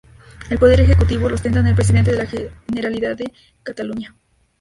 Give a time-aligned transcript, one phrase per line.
[0.49, 4.15] El poder ejecutivo lo ostentan el Presidente de la Generalidad de Cataluña.